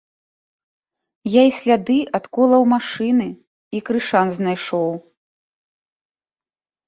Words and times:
Я 1.31 1.41
і 1.47 1.51
сляды 1.57 1.97
ад 2.19 2.25
колаў 2.37 2.63
машыны, 2.73 3.27
і 3.79 3.83
крышан 3.89 4.27
знайшоў! 4.37 4.91